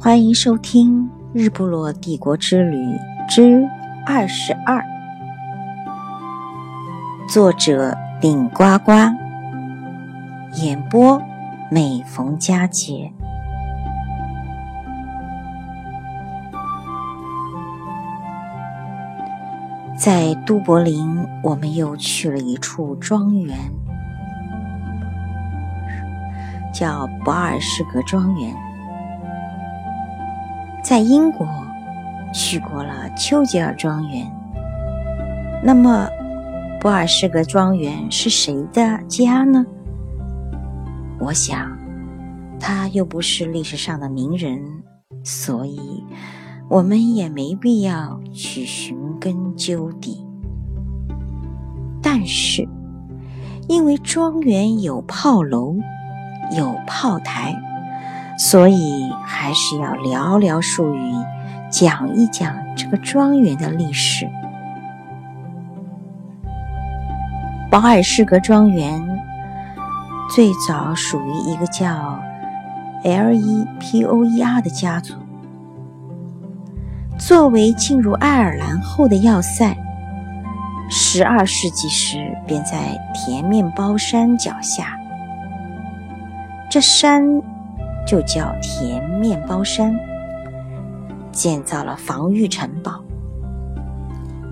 [0.00, 2.96] 欢迎收听《日不落帝国之旅
[3.28, 3.68] 之
[4.06, 4.78] 二十二》，
[7.28, 8.92] 作者顶呱呱，
[10.62, 11.20] 演播
[11.68, 13.12] 每逢佳节。
[19.96, 23.58] 在都柏林，我们又去了一处庄园，
[26.72, 28.67] 叫博尔什格庄园。
[30.88, 31.46] 在英国
[32.32, 34.26] 去过了丘吉尔庄园，
[35.62, 36.08] 那么
[36.80, 39.66] 博尔什格庄园是谁的家呢？
[41.20, 41.76] 我想，
[42.58, 44.62] 他又不是历史上的名人，
[45.22, 46.02] 所以
[46.70, 50.26] 我们也没必要去寻根究底。
[52.02, 52.66] 但是，
[53.68, 55.76] 因为庄园有炮楼，
[56.56, 57.54] 有炮台。
[58.38, 61.12] 所以还是要寥寥数语
[61.68, 64.30] 讲一讲这个庄园的历史。
[67.68, 69.04] 保尔士格庄园
[70.34, 72.22] 最早属于一个叫
[73.02, 75.14] L E P O E R 的家族，
[77.18, 79.76] 作为进入爱尔兰后的要塞，
[80.88, 84.96] 十二世纪时便在甜面包山脚下，
[86.70, 87.42] 这山。
[88.08, 89.94] 就叫甜面包山，
[91.30, 93.04] 建造了防御城堡。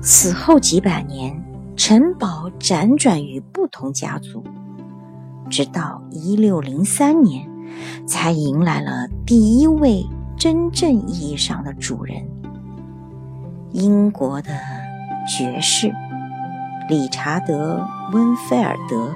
[0.00, 1.38] 此后几百年，
[1.76, 4.42] 城堡辗转于不同家族，
[5.50, 7.46] 直到一六零三年，
[8.06, 10.02] 才迎来了第一位
[10.38, 12.26] 真正意义上的主人——
[13.72, 14.48] 英国的
[15.28, 15.92] 爵士
[16.88, 19.12] 理查德·温菲尔德。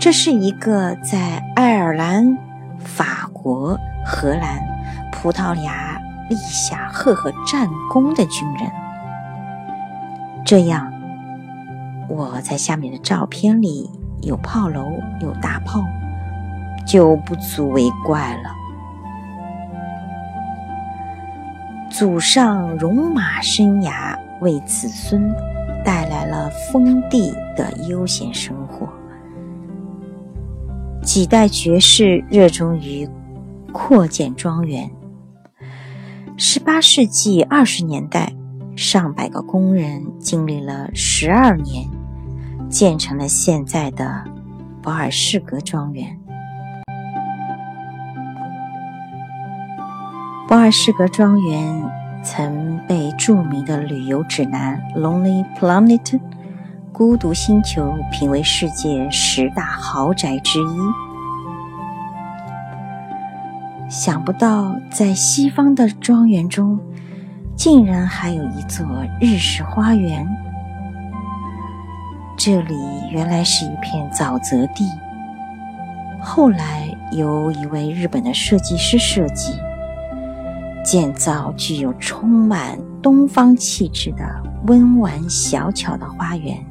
[0.00, 2.38] 这是一个在爱尔兰、
[2.78, 4.58] 法国、荷兰、
[5.12, 6.00] 葡萄牙
[6.30, 8.70] 立下赫赫战功的军人。
[10.42, 10.90] 这样，
[12.08, 13.90] 我在下面的照片里
[14.22, 14.90] 有炮楼，
[15.20, 15.84] 有大炮，
[16.86, 18.50] 就不足为怪了。
[21.90, 25.30] 祖上戎马生涯，为子孙
[25.84, 28.88] 带来了封地的悠闲生活。
[31.02, 33.08] 几代爵士热衷于
[33.72, 34.90] 扩建庄园。
[36.36, 38.34] 十八世纪二十年代，
[38.76, 41.88] 上百个工人经历了十二年，
[42.68, 44.24] 建成了现在的
[44.82, 46.18] 博尔士格庄园。
[50.46, 51.82] 博尔士格庄园
[52.22, 55.98] 曾被著名的旅游指南《Lonely Planet》。
[57.00, 60.76] 孤独星球评为世界十大豪宅之一。
[63.88, 66.78] 想不到，在西方的庄园中，
[67.56, 68.86] 竟然还有一座
[69.18, 70.28] 日式花园。
[72.36, 72.74] 这里
[73.10, 74.84] 原来是一片沼泽地，
[76.20, 79.54] 后来由一位日本的设计师设计，
[80.84, 84.22] 建造具有充满东方气质的
[84.66, 86.62] 温婉小巧的花园。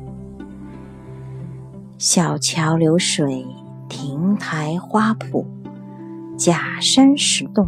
[1.99, 3.45] 小桥流水，
[3.89, 5.45] 亭台花圃，
[6.37, 7.67] 假山石洞，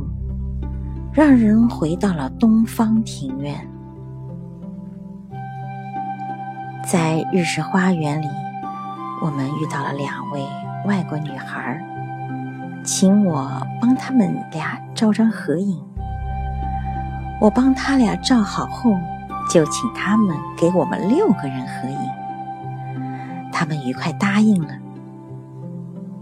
[1.11, 3.69] 让人回到了东方庭院。
[6.89, 8.27] 在日式花园里，
[9.21, 10.47] 我们遇到了两位
[10.87, 11.77] 外国女孩，
[12.85, 15.77] 请我帮他们俩照张合影。
[17.41, 18.93] 我帮他俩照好后，
[19.49, 22.20] 就请他们给我们六个人合影。
[23.51, 24.73] 他们愉快答应了。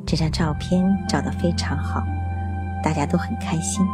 [0.06, 2.04] 这张照片照得非常好，
[2.84, 3.86] 大家都很开心。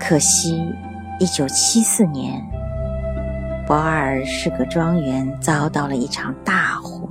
[0.00, 0.74] 可惜，
[1.20, 2.42] 一九七四年，
[3.66, 7.08] 博尔是个庄园遭到了一场大火，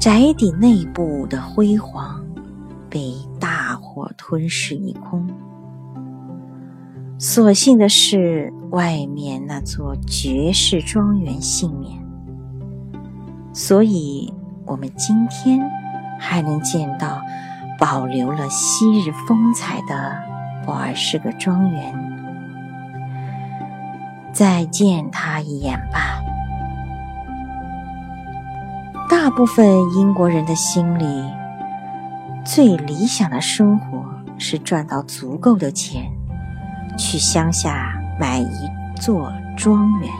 [0.00, 2.24] 宅邸内部的辉煌
[2.90, 5.26] 被大火吞噬一空。
[7.18, 11.98] 所幸的是，外面那座绝世庄园幸免，
[13.52, 14.32] 所以
[14.66, 15.60] 我们今天
[16.18, 17.22] 还能见到
[17.78, 20.18] 保留了昔日风采的
[20.66, 21.94] 博尔什格庄园。
[24.32, 26.20] 再见他一眼吧。
[29.08, 31.24] 大部分英国人的心里，
[32.44, 34.04] 最理想的生活
[34.38, 36.10] 是赚到足够的钱。
[36.96, 40.10] 去乡下买一座庄园，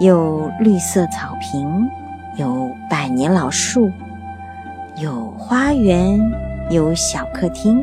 [0.00, 1.88] 有绿色草坪，
[2.36, 3.90] 有百年老树，
[4.98, 6.20] 有花园，
[6.70, 7.82] 有小客厅，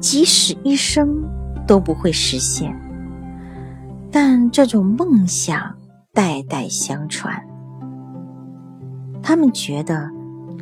[0.00, 1.24] 即使一生
[1.66, 2.74] 都不会实现，
[4.10, 5.74] 但这种梦想
[6.12, 7.42] 代代相传。
[9.22, 10.10] 他们觉得，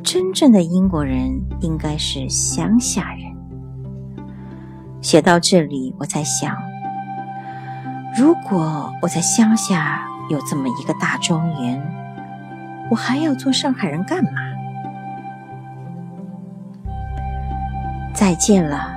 [0.05, 1.29] 真正的英国人
[1.61, 3.32] 应该是乡下人。
[5.03, 6.57] 写到这里，我在想，
[8.17, 10.01] 如果我在乡下
[10.31, 11.83] 有这么一个大庄园，
[12.89, 14.31] 我还要做上海人干嘛？
[18.15, 18.95] 再见了，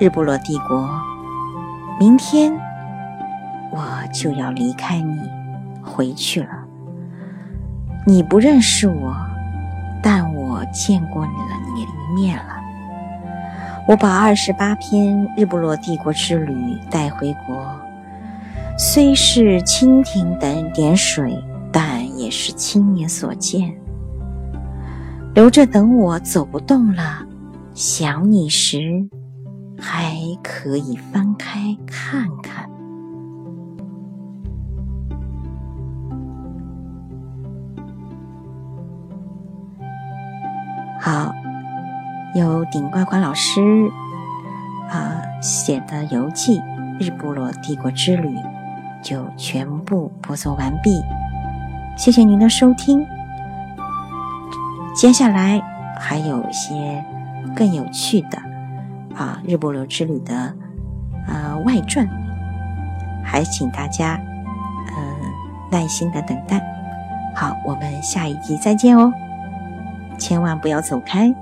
[0.00, 0.90] 日不落帝国！
[2.00, 2.52] 明天
[3.70, 5.20] 我就要离开你，
[5.80, 6.50] 回去了。
[8.04, 9.14] 你不认识我，
[10.02, 12.57] 但我见过你了，你一面了。
[13.88, 17.56] 我把二十八篇日不落帝国之旅带回国，
[18.76, 21.42] 虽是蜻蜓等点水，
[21.72, 23.74] 但也是亲眼所见。
[25.34, 27.26] 留着等我走不动了，
[27.72, 29.08] 想你时，
[29.80, 32.68] 还可以翻开看看。
[41.00, 41.32] 好。
[42.38, 43.90] 由顶呱呱老师
[44.88, 46.60] 啊写的游记
[47.00, 48.28] 《日不落帝国之旅》
[49.02, 51.02] 就全部播送完毕，
[51.96, 53.04] 谢谢您的收听。
[54.94, 55.60] 接下来
[55.98, 57.04] 还有一些
[57.56, 58.38] 更有趣的
[59.16, 60.34] 啊《日不落之旅》的
[61.26, 62.08] 啊外传，
[63.24, 64.16] 还请大家
[64.96, 64.96] 嗯
[65.72, 66.62] 耐心的等待。
[67.34, 69.12] 好，我们下一集再见哦，
[70.18, 71.34] 千万不要走开。